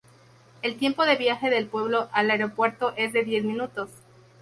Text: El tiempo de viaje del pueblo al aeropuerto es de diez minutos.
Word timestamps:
El 0.63 0.79
tiempo 0.79 1.05
de 1.05 1.15
viaje 1.15 1.51
del 1.51 1.67
pueblo 1.67 2.09
al 2.11 2.31
aeropuerto 2.31 2.91
es 2.97 3.13
de 3.13 3.23
diez 3.23 3.43
minutos. 3.43 3.91